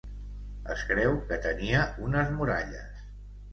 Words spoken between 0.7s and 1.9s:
Es creu que tenia